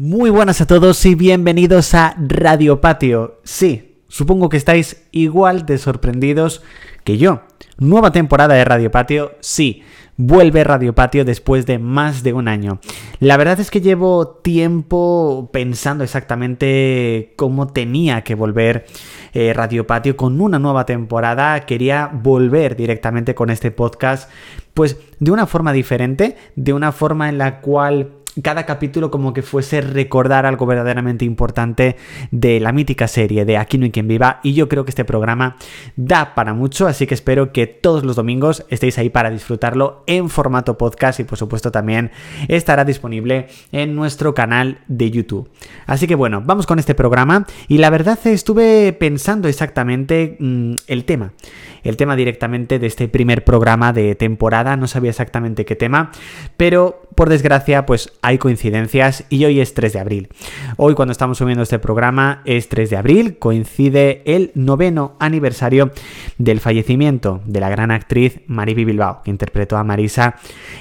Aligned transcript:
Muy 0.00 0.30
buenas 0.30 0.60
a 0.60 0.66
todos 0.68 1.04
y 1.06 1.16
bienvenidos 1.16 1.92
a 1.92 2.14
Radio 2.20 2.80
Patio. 2.80 3.40
Sí, 3.42 3.96
supongo 4.06 4.48
que 4.48 4.56
estáis 4.56 5.08
igual 5.10 5.66
de 5.66 5.76
sorprendidos 5.76 6.62
que 7.02 7.18
yo. 7.18 7.40
Nueva 7.78 8.12
temporada 8.12 8.54
de 8.54 8.64
Radio 8.64 8.92
Patio, 8.92 9.32
sí. 9.40 9.82
Vuelve 10.16 10.62
Radio 10.62 10.94
Patio 10.94 11.24
después 11.24 11.66
de 11.66 11.80
más 11.80 12.22
de 12.22 12.32
un 12.32 12.46
año. 12.46 12.78
La 13.18 13.36
verdad 13.36 13.58
es 13.58 13.72
que 13.72 13.80
llevo 13.80 14.28
tiempo 14.28 15.50
pensando 15.52 16.04
exactamente 16.04 17.32
cómo 17.34 17.66
tenía 17.66 18.22
que 18.22 18.36
volver 18.36 18.86
eh, 19.32 19.52
Radio 19.52 19.88
Patio 19.88 20.16
con 20.16 20.40
una 20.40 20.60
nueva 20.60 20.86
temporada. 20.86 21.58
Quería 21.66 22.08
volver 22.12 22.76
directamente 22.76 23.34
con 23.34 23.50
este 23.50 23.72
podcast, 23.72 24.30
pues 24.74 24.96
de 25.18 25.32
una 25.32 25.46
forma 25.46 25.72
diferente, 25.72 26.36
de 26.54 26.72
una 26.72 26.92
forma 26.92 27.28
en 27.28 27.38
la 27.38 27.60
cual 27.60 28.12
cada 28.42 28.66
capítulo 28.66 29.10
como 29.10 29.32
que 29.32 29.42
fuese 29.42 29.80
recordar 29.80 30.46
algo 30.46 30.66
verdaderamente 30.66 31.24
importante 31.24 31.96
de 32.30 32.60
la 32.60 32.72
mítica 32.72 33.08
serie 33.08 33.44
de 33.44 33.56
Aquí 33.56 33.78
no 33.78 33.84
hay 33.84 33.90
quien 33.90 34.08
viva 34.08 34.40
y 34.42 34.54
yo 34.54 34.68
creo 34.68 34.84
que 34.84 34.90
este 34.90 35.04
programa 35.04 35.56
da 35.96 36.34
para 36.34 36.54
mucho, 36.54 36.86
así 36.86 37.06
que 37.06 37.14
espero 37.14 37.52
que 37.52 37.66
todos 37.66 38.04
los 38.04 38.16
domingos 38.16 38.64
estéis 38.68 38.98
ahí 38.98 39.10
para 39.10 39.30
disfrutarlo 39.30 40.04
en 40.06 40.28
formato 40.28 40.78
podcast 40.78 41.20
y 41.20 41.24
por 41.24 41.38
supuesto 41.38 41.70
también 41.70 42.10
estará 42.48 42.84
disponible 42.84 43.48
en 43.72 43.94
nuestro 43.94 44.34
canal 44.34 44.78
de 44.88 45.10
YouTube. 45.10 45.50
Así 45.86 46.06
que 46.06 46.14
bueno, 46.14 46.42
vamos 46.44 46.66
con 46.66 46.78
este 46.78 46.94
programa 46.94 47.46
y 47.68 47.78
la 47.78 47.90
verdad 47.90 48.18
estuve 48.24 48.92
pensando 48.92 49.48
exactamente 49.48 50.36
mm, 50.38 50.74
el 50.86 51.04
tema 51.04 51.32
el 51.82 51.96
tema 51.96 52.16
directamente 52.16 52.78
de 52.78 52.86
este 52.86 53.08
primer 53.08 53.44
programa 53.44 53.92
de 53.92 54.14
temporada. 54.14 54.76
No 54.76 54.86
sabía 54.86 55.10
exactamente 55.10 55.64
qué 55.64 55.76
tema, 55.76 56.10
pero 56.56 57.02
por 57.14 57.28
desgracia, 57.28 57.86
pues 57.86 58.12
hay 58.22 58.38
coincidencias 58.38 59.24
y 59.28 59.44
hoy 59.44 59.60
es 59.60 59.74
3 59.74 59.92
de 59.92 60.00
abril. 60.00 60.28
Hoy 60.76 60.94
cuando 60.94 61.12
estamos 61.12 61.38
subiendo 61.38 61.62
este 61.62 61.78
programa 61.78 62.42
es 62.44 62.68
3 62.68 62.90
de 62.90 62.96
abril, 62.96 63.38
coincide 63.38 64.22
el 64.24 64.52
noveno 64.54 65.16
aniversario 65.18 65.90
del 66.36 66.60
fallecimiento 66.60 67.40
de 67.44 67.60
la 67.60 67.70
gran 67.70 67.90
actriz 67.90 68.40
Mariby 68.46 68.84
Bilbao, 68.84 69.22
que 69.24 69.30
interpretó 69.30 69.76
a 69.76 69.84
Marisa 69.84 70.36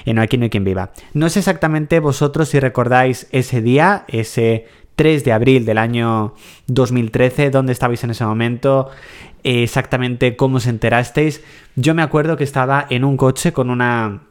en 0.05 0.19
Aquí 0.19 0.37
no 0.37 0.43
hay 0.43 0.49
quien 0.49 0.63
viva. 0.63 0.91
No 1.13 1.29
sé 1.29 1.39
exactamente 1.39 1.99
vosotros 1.99 2.49
si 2.49 2.59
recordáis 2.59 3.27
ese 3.31 3.61
día, 3.61 4.05
ese 4.07 4.65
3 4.95 5.23
de 5.23 5.31
abril 5.31 5.65
del 5.65 5.77
año 5.77 6.33
2013, 6.67 7.51
dónde 7.51 7.71
estabais 7.71 8.03
en 8.03 8.09
ese 8.11 8.25
momento, 8.25 8.89
exactamente 9.47 10.35
cómo 10.35 10.57
os 10.57 10.67
enterasteis. 10.67 11.41
Yo 11.75 11.95
me 11.95 12.01
acuerdo 12.01 12.35
que 12.35 12.43
estaba 12.43 12.85
en 12.89 13.05
un 13.05 13.15
coche 13.15 13.53
con 13.53 13.69
una 13.69 14.23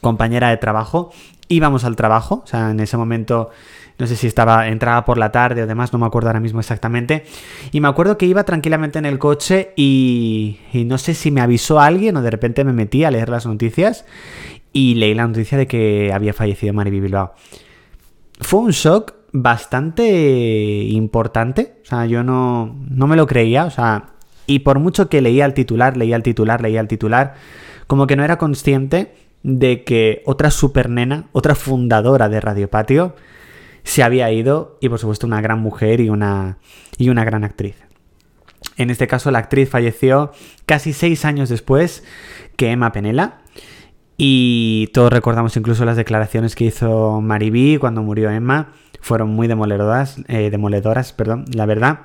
compañera 0.00 0.50
de 0.50 0.56
trabajo, 0.56 1.12
íbamos 1.48 1.84
al 1.84 1.94
trabajo, 1.96 2.42
o 2.44 2.46
sea, 2.46 2.70
en 2.70 2.80
ese 2.80 2.96
momento 2.96 3.50
no 3.96 4.08
sé 4.08 4.16
si 4.16 4.26
estaba 4.26 4.66
entraba 4.66 5.04
por 5.04 5.18
la 5.18 5.30
tarde 5.30 5.62
o 5.62 5.66
demás, 5.68 5.92
no 5.92 6.00
me 6.00 6.06
acuerdo 6.06 6.28
ahora 6.28 6.40
mismo 6.40 6.58
exactamente. 6.58 7.24
Y 7.70 7.80
me 7.80 7.86
acuerdo 7.86 8.18
que 8.18 8.26
iba 8.26 8.42
tranquilamente 8.42 8.98
en 8.98 9.06
el 9.06 9.20
coche 9.20 9.72
y, 9.76 10.58
no 10.86 10.98
sé 10.98 11.14
si 11.14 11.30
me 11.30 11.40
avisó 11.40 11.78
alguien 11.78 12.16
o 12.16 12.22
de 12.22 12.30
repente 12.30 12.64
me 12.64 12.72
metí 12.72 13.04
a 13.04 13.12
leer 13.12 13.28
las 13.28 13.46
noticias 13.46 14.04
y 14.72 14.96
leí 14.96 15.14
la 15.14 15.28
noticia 15.28 15.56
de 15.56 15.68
que 15.68 16.10
había 16.12 16.32
fallecido 16.32 16.74
Mariby 16.74 17.00
Bilbao. 17.00 17.34
Fue 18.40 18.58
un 18.58 18.72
shock 18.72 19.14
bastante 19.30 20.82
importante, 20.88 21.76
o 21.84 21.86
sea, 21.86 22.06
yo 22.06 22.24
no 22.24 22.74
me 22.90 23.14
lo 23.14 23.28
creía, 23.28 23.64
o 23.64 23.70
sea, 23.70 24.13
y 24.46 24.60
por 24.60 24.78
mucho 24.78 25.08
que 25.08 25.20
leía 25.20 25.44
el 25.44 25.54
titular, 25.54 25.96
leía 25.96 26.16
el 26.16 26.22
titular, 26.22 26.60
leía 26.60 26.80
el 26.80 26.88
titular, 26.88 27.34
como 27.86 28.06
que 28.06 28.16
no 28.16 28.24
era 28.24 28.38
consciente 28.38 29.14
de 29.42 29.84
que 29.84 30.22
otra 30.24 30.50
supernena, 30.50 31.28
otra 31.32 31.54
fundadora 31.54 32.28
de 32.28 32.40
Radio 32.40 32.68
Patio, 32.68 33.14
se 33.82 34.02
había 34.02 34.30
ido 34.32 34.78
y 34.80 34.88
por 34.88 34.98
supuesto 34.98 35.26
una 35.26 35.40
gran 35.40 35.60
mujer 35.60 36.00
y 36.00 36.08
una, 36.08 36.58
y 36.98 37.10
una 37.10 37.24
gran 37.24 37.44
actriz. 37.44 37.76
En 38.76 38.90
este 38.90 39.06
caso 39.06 39.30
la 39.30 39.38
actriz 39.38 39.68
falleció 39.68 40.32
casi 40.66 40.92
seis 40.92 41.24
años 41.24 41.48
después 41.48 42.02
que 42.56 42.70
Emma 42.70 42.92
Penela. 42.92 43.40
Y 44.16 44.90
todos 44.94 45.12
recordamos 45.12 45.56
incluso 45.56 45.84
las 45.84 45.96
declaraciones 45.96 46.54
que 46.54 46.64
hizo 46.64 47.20
Mariby 47.20 47.78
cuando 47.78 48.02
murió 48.02 48.30
Emma. 48.30 48.72
Fueron 49.00 49.30
muy 49.30 49.48
demoledoras, 49.48 50.18
eh, 50.28 50.50
demoledoras, 50.50 51.12
perdón, 51.12 51.44
la 51.52 51.66
verdad. 51.66 52.00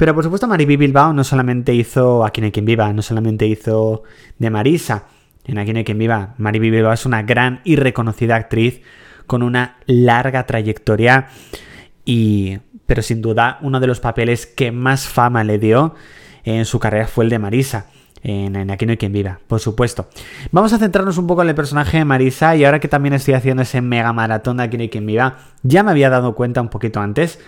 Pero 0.00 0.14
por 0.14 0.24
supuesto 0.24 0.48
Mariby 0.48 0.78
Bilbao 0.78 1.12
no 1.12 1.24
solamente 1.24 1.74
hizo 1.74 2.24
Aquí 2.24 2.40
no 2.40 2.46
hay 2.46 2.52
quien 2.52 2.64
viva, 2.64 2.90
no 2.90 3.02
solamente 3.02 3.46
hizo 3.46 4.02
de 4.38 4.48
Marisa 4.48 5.08
en 5.44 5.58
Aquí 5.58 5.74
no 5.74 5.78
hay 5.80 5.84
quien 5.84 5.98
viva. 5.98 6.34
Mariby 6.38 6.70
Bilbao 6.70 6.94
es 6.94 7.04
una 7.04 7.22
gran 7.22 7.60
y 7.64 7.76
reconocida 7.76 8.34
actriz 8.34 8.80
con 9.26 9.42
una 9.42 9.76
larga 9.84 10.46
trayectoria 10.46 11.28
y... 12.06 12.60
Pero 12.86 13.02
sin 13.02 13.20
duda 13.20 13.58
uno 13.60 13.78
de 13.78 13.86
los 13.86 14.00
papeles 14.00 14.46
que 14.46 14.72
más 14.72 15.06
fama 15.06 15.44
le 15.44 15.58
dio 15.58 15.94
en 16.44 16.64
su 16.64 16.80
carrera 16.80 17.06
fue 17.06 17.24
el 17.24 17.30
de 17.30 17.38
Marisa. 17.38 17.90
En, 18.22 18.70
Aquí 18.70 18.84
no 18.84 18.92
hay 18.92 18.98
quien 18.98 19.12
viva, 19.12 19.40
por 19.46 19.60
supuesto. 19.60 20.08
Vamos 20.52 20.72
a 20.72 20.78
centrarnos 20.78 21.16
un 21.16 21.26
poco 21.26 21.42
en 21.42 21.48
el 21.48 21.54
personaje 21.54 21.98
de 21.98 22.04
Marisa 22.04 22.54
y 22.54 22.64
ahora 22.64 22.80
que 22.80 22.88
también 22.88 23.14
estoy 23.14 23.34
haciendo 23.34 23.62
ese 23.62 23.80
mega 23.80 24.12
maratón 24.12 24.58
de 24.58 24.64
Aquí 24.64 24.76
no 24.76 24.82
hay 24.82 24.90
quien 24.90 25.06
viva, 25.06 25.38
ya 25.62 25.82
me 25.82 25.90
había 25.90 26.10
dado 26.10 26.34
cuenta 26.34 26.60
un 26.60 26.68
poquito 26.68 27.00
antes, 27.00 27.38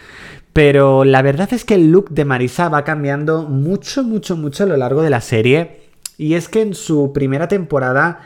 pero 0.52 1.04
la 1.04 1.22
verdad 1.22 1.52
es 1.52 1.64
que 1.64 1.74
el 1.74 1.90
look 1.90 2.10
de 2.10 2.24
Marisa 2.24 2.68
va 2.68 2.84
cambiando 2.84 3.44
mucho, 3.44 4.02
mucho, 4.02 4.36
mucho 4.36 4.64
a 4.64 4.66
lo 4.66 4.76
largo 4.76 5.02
de 5.02 5.10
la 5.10 5.20
serie. 5.20 5.82
Y 6.18 6.34
es 6.34 6.48
que 6.48 6.60
en 6.60 6.74
su 6.74 7.12
primera 7.12 7.48
temporada 7.48 8.20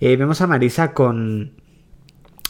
eh, 0.00 0.16
vemos 0.16 0.40
a 0.40 0.46
Marisa 0.46 0.92
con, 0.92 1.52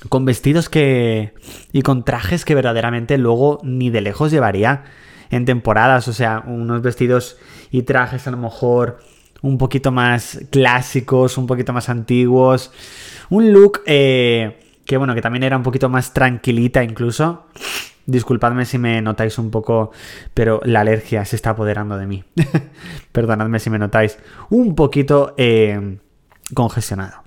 con 0.08 0.24
vestidos 0.24 0.68
que... 0.68 1.34
y 1.72 1.82
con 1.82 2.04
trajes 2.04 2.44
que 2.44 2.54
verdaderamente 2.54 3.18
luego 3.18 3.60
ni 3.62 3.90
de 3.90 4.00
lejos 4.00 4.30
llevaría 4.30 4.84
en 5.30 5.44
temporadas. 5.44 6.08
O 6.08 6.14
sea, 6.14 6.42
unos 6.46 6.80
vestidos 6.80 7.36
y 7.70 7.82
trajes 7.82 8.26
a 8.26 8.30
lo 8.30 8.38
mejor 8.38 8.98
un 9.42 9.58
poquito 9.58 9.92
más 9.92 10.40
clásicos, 10.50 11.38
un 11.38 11.46
poquito 11.46 11.72
más 11.72 11.88
antiguos. 11.88 12.72
Un 13.30 13.52
look 13.52 13.82
eh, 13.86 14.58
que 14.84 14.96
bueno, 14.96 15.14
que 15.14 15.20
también 15.20 15.42
era 15.42 15.56
un 15.56 15.62
poquito 15.62 15.88
más 15.88 16.14
tranquilita 16.14 16.82
incluso. 16.82 17.46
Disculpadme 18.06 18.64
si 18.64 18.78
me 18.78 19.02
notáis 19.02 19.38
un 19.38 19.50
poco, 19.50 19.92
pero 20.32 20.60
la 20.64 20.80
alergia 20.80 21.26
se 21.26 21.36
está 21.36 21.50
apoderando 21.50 21.98
de 21.98 22.06
mí. 22.06 22.24
Perdonadme 23.12 23.58
si 23.58 23.68
me 23.68 23.78
notáis 23.78 24.18
un 24.48 24.74
poquito 24.74 25.34
eh, 25.36 25.98
congestionado. 26.54 27.22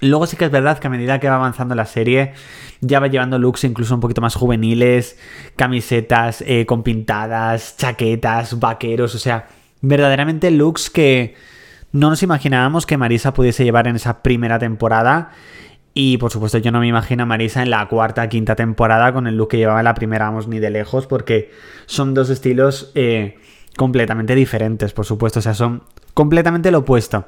Luego 0.00 0.26
sí 0.26 0.36
que 0.36 0.44
es 0.44 0.50
verdad 0.50 0.78
que 0.78 0.86
a 0.86 0.90
medida 0.90 1.18
que 1.18 1.28
va 1.28 1.36
avanzando 1.36 1.74
la 1.74 1.86
serie, 1.86 2.34
ya 2.80 3.00
va 3.00 3.08
llevando 3.08 3.38
looks 3.38 3.64
incluso 3.64 3.94
un 3.94 4.00
poquito 4.00 4.20
más 4.20 4.34
juveniles, 4.34 5.18
camisetas 5.56 6.44
eh, 6.46 6.66
con 6.66 6.82
pintadas, 6.82 7.76
chaquetas, 7.78 8.60
vaqueros, 8.60 9.14
o 9.14 9.18
sea, 9.18 9.48
verdaderamente 9.80 10.50
looks 10.50 10.90
que 10.90 11.34
no 11.92 12.10
nos 12.10 12.22
imaginábamos 12.22 12.86
que 12.86 12.96
Marisa 12.96 13.32
pudiese 13.32 13.64
llevar 13.64 13.88
en 13.88 13.96
esa 13.96 14.22
primera 14.22 14.58
temporada 14.58 15.30
y 16.00 16.18
por 16.18 16.30
supuesto 16.30 16.58
yo 16.58 16.70
no 16.70 16.80
me 16.80 16.86
imagino 16.86 17.24
a 17.24 17.26
Marisa 17.26 17.60
en 17.60 17.70
la 17.70 17.88
cuarta, 17.88 18.28
quinta 18.28 18.54
temporada 18.54 19.12
con 19.12 19.26
el 19.26 19.36
look 19.36 19.48
que 19.48 19.56
llevaba 19.56 19.80
en 19.80 19.84
la 19.84 19.94
primera, 19.94 20.26
vamos, 20.26 20.46
ni 20.46 20.60
de 20.60 20.70
lejos, 20.70 21.08
porque 21.08 21.50
son 21.86 22.14
dos 22.14 22.30
estilos 22.30 22.92
eh, 22.94 23.36
completamente 23.76 24.36
diferentes, 24.36 24.92
por 24.92 25.06
supuesto, 25.06 25.40
o 25.40 25.42
sea, 25.42 25.54
son 25.54 25.82
completamente 26.14 26.70
lo 26.70 26.78
opuesto. 26.78 27.26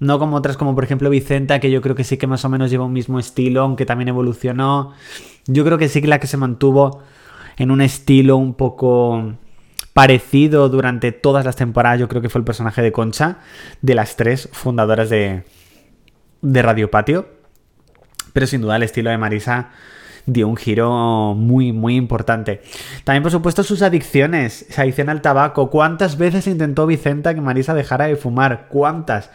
No 0.00 0.18
como 0.18 0.36
otras 0.36 0.58
como 0.58 0.74
por 0.74 0.84
ejemplo 0.84 1.08
Vicenta, 1.08 1.60
que 1.60 1.70
yo 1.70 1.80
creo 1.80 1.94
que 1.94 2.04
sí 2.04 2.16
que 2.18 2.26
más 2.26 2.44
o 2.44 2.48
menos 2.48 2.70
lleva 2.70 2.84
un 2.84 2.92
mismo 2.92 3.18
estilo, 3.18 3.62
aunque 3.62 3.86
también 3.86 4.08
evolucionó. 4.08 4.92
Yo 5.46 5.64
creo 5.64 5.78
que 5.78 5.88
sí 5.88 6.00
que 6.02 6.06
la 6.08 6.20
que 6.20 6.26
se 6.26 6.36
mantuvo 6.36 7.02
en 7.56 7.70
un 7.70 7.80
estilo 7.80 8.36
un 8.36 8.52
poco 8.52 9.34
parecido 10.00 10.70
durante 10.70 11.12
todas 11.12 11.44
las 11.44 11.56
temporadas, 11.56 12.00
yo 12.00 12.08
creo 12.08 12.22
que 12.22 12.30
fue 12.30 12.38
el 12.38 12.44
personaje 12.46 12.80
de 12.80 12.90
Concha, 12.90 13.40
de 13.82 13.94
las 13.94 14.16
tres 14.16 14.48
fundadoras 14.50 15.10
de, 15.10 15.44
de 16.40 16.62
Radio 16.62 16.90
Patio. 16.90 17.28
Pero 18.32 18.46
sin 18.46 18.62
duda 18.62 18.76
el 18.76 18.82
estilo 18.82 19.10
de 19.10 19.18
Marisa 19.18 19.72
dio 20.32 20.48
un 20.48 20.56
giro 20.56 21.34
muy, 21.34 21.72
muy 21.72 21.96
importante. 21.96 22.62
También, 23.04 23.22
por 23.22 23.32
supuesto, 23.32 23.62
sus 23.62 23.82
adicciones. 23.82 24.66
Se 24.68 24.80
adicción 24.80 25.08
al 25.08 25.22
tabaco. 25.22 25.70
¿Cuántas 25.70 26.18
veces 26.18 26.46
intentó 26.46 26.86
Vicenta 26.86 27.34
que 27.34 27.40
Marisa 27.40 27.74
dejara 27.74 28.06
de 28.06 28.16
fumar? 28.16 28.66
¿Cuántas? 28.68 29.30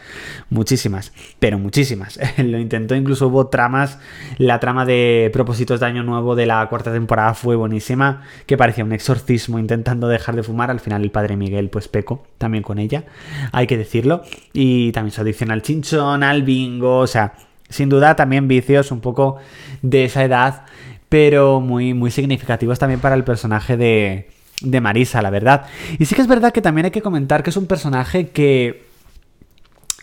Muchísimas, 0.50 1.12
pero 1.38 1.58
muchísimas. 1.58 2.18
Lo 2.38 2.58
intentó, 2.58 2.94
incluso 2.94 3.28
hubo 3.28 3.48
tramas. 3.48 3.98
La 4.38 4.60
trama 4.60 4.84
de 4.84 5.30
propósitos 5.32 5.80
de 5.80 5.86
Año 5.86 6.02
Nuevo 6.02 6.34
de 6.34 6.46
la 6.46 6.66
cuarta 6.68 6.92
temporada 6.92 7.34
fue 7.34 7.56
buenísima, 7.56 8.22
que 8.46 8.56
parecía 8.56 8.84
un 8.84 8.92
exorcismo 8.92 9.58
intentando 9.58 10.08
dejar 10.08 10.36
de 10.36 10.42
fumar. 10.42 10.70
Al 10.70 10.80
final, 10.80 11.02
el 11.02 11.10
padre 11.10 11.36
Miguel, 11.36 11.70
pues 11.70 11.88
peco 11.88 12.24
también 12.38 12.62
con 12.62 12.78
ella, 12.78 13.04
hay 13.52 13.66
que 13.66 13.76
decirlo. 13.76 14.22
Y 14.52 14.92
también 14.92 15.12
su 15.12 15.20
adicción 15.20 15.50
al 15.50 15.62
chinchón, 15.62 16.22
al 16.22 16.42
bingo, 16.42 16.98
o 16.98 17.06
sea 17.06 17.34
sin 17.68 17.88
duda 17.88 18.16
también 18.16 18.48
vicios 18.48 18.90
un 18.92 19.00
poco 19.00 19.36
de 19.82 20.04
esa 20.04 20.24
edad, 20.24 20.64
pero 21.08 21.60
muy, 21.60 21.94
muy 21.94 22.10
significativos 22.10 22.78
también 22.78 23.00
para 23.00 23.14
el 23.14 23.24
personaje 23.24 23.76
de, 23.76 24.28
de 24.60 24.80
Marisa, 24.80 25.22
la 25.22 25.30
verdad. 25.30 25.66
Y 25.98 26.06
sí 26.06 26.14
que 26.14 26.22
es 26.22 26.28
verdad 26.28 26.52
que 26.52 26.62
también 26.62 26.86
hay 26.86 26.90
que 26.90 27.02
comentar 27.02 27.42
que 27.42 27.50
es 27.50 27.56
un 27.56 27.66
personaje 27.66 28.28
que 28.28 28.86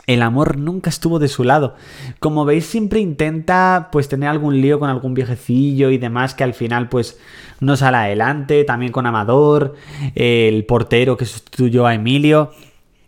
el 0.06 0.22
amor 0.22 0.58
nunca 0.58 0.90
estuvo 0.90 1.20
de 1.20 1.28
su 1.28 1.44
lado. 1.44 1.76
Como 2.20 2.46
veis, 2.46 2.66
siempre 2.66 3.00
intenta 3.00 3.90
pues 3.92 4.10
tener 4.10 4.30
algún 4.30 4.62
lío 4.62 4.80
con 4.80 4.90
algún 4.90 5.14
viejecillo 5.14 5.90
y 5.92 5.98
demás 5.98 6.36
que 6.36 6.44
al 6.44 6.54
final 6.54 6.90
pues 6.90 7.20
no 7.60 7.78
sale 7.78 7.98
adelante, 7.98 8.64
también 8.66 8.92
con 8.92 9.06
Amador, 9.06 9.76
el 10.16 10.66
portero 10.66 11.16
que 11.16 11.26
sustituyó 11.26 11.86
a 11.86 11.94
Emilio. 11.94 12.52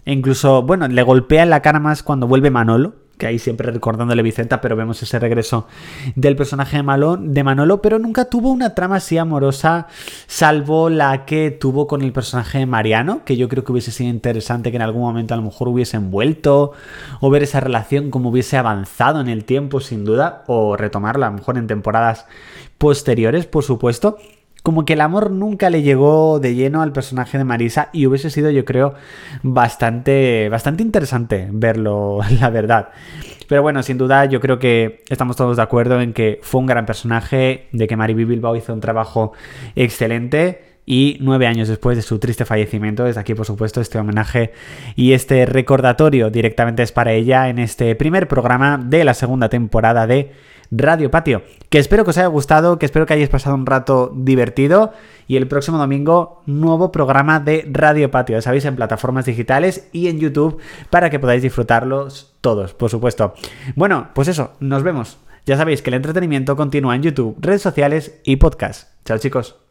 E 0.06 0.14
incluso, 0.14 0.62
bueno, 0.62 0.88
le 0.88 1.04
golpea 1.04 1.44
en 1.44 1.50
la 1.50 1.62
cara 1.62 1.80
más 1.80 2.04
cuando 2.04 2.28
vuelve 2.28 2.52
Manolo, 2.52 2.94
que 3.18 3.28
ahí 3.28 3.40
siempre 3.40 3.72
recordándole 3.72 4.22
Vicenta, 4.24 4.62
pero 4.62 4.76
vemos 4.76 5.02
ese 5.02 5.20
regreso 5.20 5.68
del 6.16 6.36
personaje 6.36 6.78
de, 6.78 6.84
Malón, 6.84 7.34
de 7.34 7.44
Manolo, 7.44 7.82
pero 7.82 8.00
nunca 8.00 8.26
tuvo 8.26 8.52
una 8.52 8.76
trama 8.76 8.98
así 8.98 9.18
amorosa, 9.18 9.88
salvo 10.28 10.90
la 10.90 11.26
que 11.26 11.52
tuvo 11.52 11.88
con 11.88 12.02
el 12.02 12.12
personaje 12.12 12.60
de 12.60 12.66
Mariano, 12.66 13.22
que 13.26 13.38
yo 13.38 13.48
creo 13.48 13.64
que 13.64 13.72
hubiese 13.72 13.92
sido 13.92 14.10
interesante 14.10 14.72
que 14.72 14.78
en 14.78 14.84
algún 14.84 15.04
momento 15.04 15.34
a 15.34 15.38
lo 15.38 15.44
mejor 15.44 15.68
hubiesen 15.68 16.12
vuelto, 16.12 16.74
o 17.22 17.30
ver 17.30 17.44
esa 17.44 17.60
relación 17.60 18.12
como 18.12 18.30
hubiese 18.30 18.58
avanzado 18.58 19.22
en 19.22 19.30
el 19.30 19.46
tiempo, 19.46 19.80
sin 19.80 20.04
duda, 20.06 20.44
o 20.48 20.76
retomarla 20.76 21.28
a 21.28 21.30
lo 21.30 21.38
mejor 21.38 21.58
en 21.58 21.68
temporadas 21.68 22.26
posteriores, 22.78 23.46
por 23.46 23.64
supuesto 23.64 24.18
como 24.66 24.84
que 24.84 24.94
el 24.94 25.02
amor 25.02 25.30
nunca 25.30 25.70
le 25.70 25.84
llegó 25.84 26.40
de 26.40 26.56
lleno 26.56 26.82
al 26.82 26.92
personaje 26.92 27.38
de 27.38 27.44
Marisa 27.44 27.90
y 27.94 28.08
hubiese 28.08 28.32
sido, 28.32 28.50
yo 28.50 28.66
creo, 28.66 28.96
bastante, 29.44 30.50
bastante 30.50 30.82
interesante 30.82 31.48
verlo, 31.52 32.22
la 32.42 32.50
verdad. 32.50 32.90
Pero 33.48 33.62
bueno, 33.62 33.84
sin 33.84 34.00
duda 34.00 34.26
yo 34.26 34.42
creo 34.42 34.58
que 34.58 35.04
estamos 35.08 35.36
todos 35.36 35.58
de 35.58 35.62
acuerdo 35.62 36.02
en 36.02 36.14
que 36.14 36.40
fue 36.42 36.62
un 36.62 36.66
gran 36.66 36.88
personaje, 36.88 37.68
de 37.74 37.86
que 37.86 37.96
Mariby 37.96 38.26
Bilbao 38.26 38.56
hizo 38.56 38.74
un 38.74 38.80
trabajo 38.80 39.34
excelente 39.76 40.80
y 40.84 41.20
nueve 41.22 41.46
años 41.46 41.68
después 41.68 41.96
de 41.96 42.02
su 42.02 42.18
triste 42.18 42.44
fallecimiento, 42.44 43.04
desde 43.04 43.20
aquí 43.20 43.36
por 43.36 43.46
supuesto 43.46 43.82
este 43.82 44.00
homenaje 44.00 44.52
y 44.96 45.14
este 45.14 45.46
recordatorio 45.46 46.32
directamente 46.32 46.82
es 46.82 46.92
para 46.92 47.14
ella 47.14 47.50
en 47.50 47.60
este 47.60 47.96
primer 47.96 48.28
programa 48.28 48.80
de 48.84 49.04
la 49.04 49.14
segunda 49.14 49.48
temporada 49.48 50.08
de 50.08 50.32
Radio 50.72 51.12
Patio. 51.12 51.44
Que 51.70 51.80
espero 51.80 52.04
que 52.04 52.12
os 52.12 52.18
haya 52.18 52.28
gustado, 52.28 52.80
que 52.80 52.86
espero 52.86 53.06
que 53.06 53.14
hayáis 53.14 53.30
pasado 53.30 53.56
un 53.56 53.66
rato 53.66 54.12
divertido. 54.16 54.94
Y 55.28 55.38
el 55.38 55.48
próximo 55.48 55.78
domingo, 55.78 56.44
nuevo 56.46 56.92
programa 56.92 57.40
de 57.40 57.68
Radio 57.72 58.12
Patio, 58.12 58.42
sabéis, 58.42 58.66
en 58.66 58.76
plataformas 58.76 59.26
digitales 59.26 59.90
y 59.92 60.08
en 60.08 60.20
YouTube 60.20 60.60
para 60.90 61.10
que 61.10 61.20
podáis 61.20 61.42
disfrutarlos 61.42 62.36
todos, 62.42 62.74
por 62.74 62.90
supuesto. 62.90 63.34
Bueno, 63.76 64.10
pues 64.14 64.28
eso, 64.28 64.54
nos 64.60 64.84
vemos. 64.84 65.18
Ya 65.46 65.58
sabéis 65.58 65.82
que 65.82 65.92
el 65.92 65.96
entretenimiento 65.96 66.56
continúa 66.56 66.96
en 66.96 67.04
YouTube, 67.04 67.38
redes 67.40 67.62
sociales 67.62 68.20
y 68.24 68.38
podcast. 68.38 68.90
Chao 69.06 69.18
chicos. 69.20 69.65